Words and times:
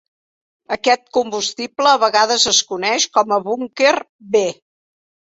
Aquest 0.75 1.01
combustible 1.17 1.91
a 1.97 1.99
vegades 2.03 2.45
es 2.51 2.61
coneix 2.71 3.05
com 3.19 3.33
a 3.37 3.39
Bunker 3.49 3.93
B. 4.37 4.43